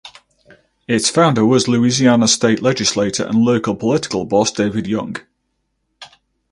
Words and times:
Its 0.87 1.11
founder 1.11 1.45
was 1.45 1.67
Louisiana 1.67 2.27
state 2.27 2.59
legislator 2.63 3.23
and 3.23 3.37
local 3.45 3.75
political 3.75 4.25
boss 4.25 4.51
David 4.51 4.87
Young. 4.87 5.17